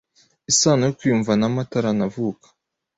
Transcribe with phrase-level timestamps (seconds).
[0.51, 2.47] isano yo kwiyumvanamo ataranavuka.